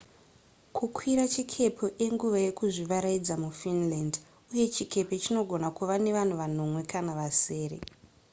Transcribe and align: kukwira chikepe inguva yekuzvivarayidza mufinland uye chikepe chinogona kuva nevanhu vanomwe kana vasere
kukwira 0.75 1.23
chikepe 1.33 1.85
inguva 2.05 2.37
yekuzvivarayidza 2.45 3.35
mufinland 3.43 4.13
uye 4.51 4.65
chikepe 4.75 5.13
chinogona 5.23 5.67
kuva 5.77 5.93
nevanhu 6.05 6.33
vanomwe 6.41 6.81
kana 6.91 7.11
vasere 7.19 7.77